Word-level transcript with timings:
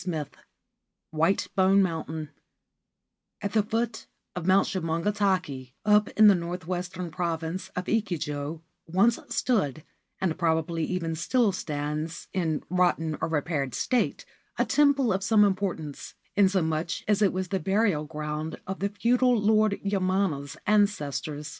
214 0.03 0.33
XXXV 0.33 0.45
WHITE 1.19 1.47
BONE 1.55 1.83
MOUNTAIN 1.83 2.29
AT 3.43 3.53
the 3.53 3.61
foot 3.61 4.07
of 4.35 4.47
Mount 4.47 4.65
Shumongatake, 4.65 5.73
up 5.85 6.07
in 6.17 6.25
the 6.27 6.33
north 6.33 6.65
western 6.65 7.11
province 7.11 7.69
of 7.75 7.85
Echigo, 7.85 8.61
once 8.87 9.19
stood, 9.29 9.83
and 10.19 10.39
probably 10.39 10.83
even 10.85 11.13
still 11.13 11.51
stands 11.51 12.27
in 12.33 12.63
rotten 12.67 13.15
or 13.21 13.27
repaired 13.27 13.75
state, 13.75 14.25
a 14.57 14.65
temple 14.65 15.13
of 15.13 15.23
some 15.23 15.43
importance, 15.45 16.15
inasmuch 16.35 17.07
as 17.07 17.21
it 17.21 17.31
was 17.31 17.49
the 17.49 17.59
burial 17.59 18.05
ground 18.05 18.59
of 18.65 18.79
the 18.79 18.89
feudal 18.89 19.39
Lord 19.39 19.73
Yamana's 19.83 20.57
ancestors. 20.65 21.49